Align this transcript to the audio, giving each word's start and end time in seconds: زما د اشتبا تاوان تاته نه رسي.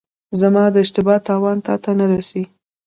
زما 0.39 0.63
د 0.73 0.75
اشتبا 0.85 1.15
تاوان 1.27 1.57
تاته 1.65 1.91
نه 1.99 2.05
رسي. 2.13 2.43